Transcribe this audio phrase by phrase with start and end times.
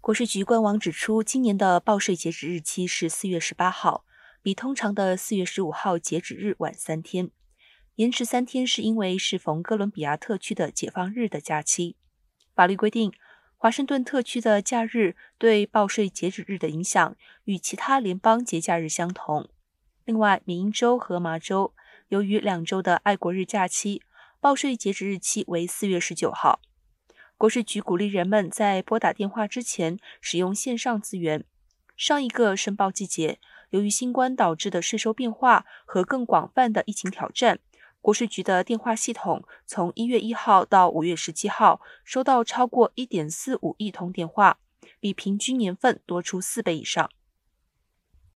[0.00, 4.06] 国税局官网指出，今年的报税截止日期是四月十八号，
[4.40, 7.30] 比通常的四月十五号截止日晚三天。
[7.96, 11.96] 延迟三天是因为适逢哥伦比亚特区的解放日的假期。
[12.54, 13.12] 法律规定，
[13.58, 17.14] 华盛顿特区的假日对报税截止日的影响
[17.44, 19.50] 与其他联邦节假日相同。
[20.06, 21.74] 另外，缅因州和麻州
[22.08, 24.00] 由于两周的爱国日假期，
[24.40, 26.62] 报税截止日期为四月十九号。
[27.40, 31.42] 国税局鼓励人们在拨打电话之前使用线上资源。
[31.96, 33.38] 上一个申报季节，
[33.70, 37.58] 由于新冠导致的税收变化和更广泛的疫情挑战，
[38.02, 44.58] 国税局的电话系统从一月一号到五月十七号收到超过一点四五亿通电话，
[45.00, 47.08] 比平均年份多出四倍以上。